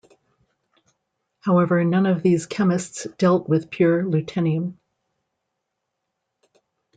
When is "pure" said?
3.69-4.01